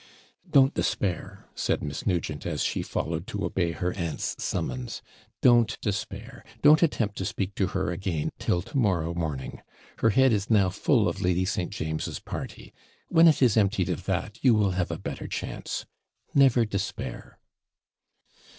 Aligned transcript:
'Don't 0.49 0.73
despair,' 0.73 1.45
said 1.53 1.83
Miss 1.83 2.07
Nugent, 2.07 2.43
as 2.43 2.63
she 2.63 2.81
followed 2.81 3.27
to 3.27 3.45
obey 3.45 3.71
her 3.71 3.93
aunt's 3.93 4.35
summons. 4.43 5.03
'Don't 5.41 5.79
despair; 5.79 6.43
don't 6.63 6.81
attempt 6.81 7.15
to 7.19 7.23
speak 7.23 7.53
to 7.53 7.67
her 7.67 7.91
again 7.91 8.31
till 8.39 8.63
to 8.63 8.79
morrow 8.79 9.13
morning. 9.13 9.61
Her 9.99 10.09
head 10.09 10.33
is 10.33 10.49
now 10.49 10.69
full 10.71 11.07
of 11.07 11.21
Lady 11.21 11.45
St. 11.45 11.69
James's 11.71 12.17
party. 12.19 12.73
When 13.09 13.27
it 13.27 13.43
is 13.43 13.55
emptied 13.55 13.89
of 13.89 14.05
that, 14.05 14.43
you 14.43 14.55
will 14.55 14.71
have 14.71 14.89
a 14.89 14.97
better 14.97 15.27
chance. 15.27 15.85
Never 16.33 16.65
despair.' 16.65 17.37